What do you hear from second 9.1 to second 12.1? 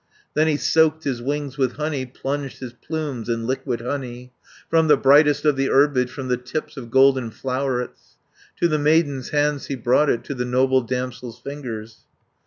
hands he brought it, To the noble damsel's fingers.